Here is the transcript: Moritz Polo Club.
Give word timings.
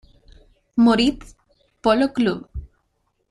Moritz 0.85 1.25
Polo 1.83 2.07
Club. 2.15 2.41